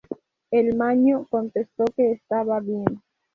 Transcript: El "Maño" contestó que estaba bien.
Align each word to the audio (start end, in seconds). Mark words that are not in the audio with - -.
El 0.49 0.75
"Maño" 0.77 1.27
contestó 1.29 1.85
que 1.95 2.13
estaba 2.13 2.59
bien. 2.59 3.03